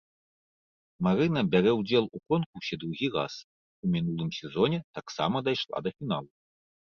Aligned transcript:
Марына 1.07 1.41
бярэ 1.55 1.71
ўдзел 1.79 2.05
у 2.19 2.21
конкурсе 2.33 2.79
другі 2.83 3.07
раз, 3.17 3.33
у 3.87 3.91
мінулым 3.95 4.29
сезоне 4.39 4.79
таксама 5.01 5.37
дайшла 5.49 5.77
да 5.89 5.93
фіналу. 5.97 6.29